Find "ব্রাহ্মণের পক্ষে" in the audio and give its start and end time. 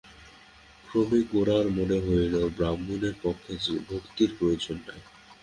2.57-3.53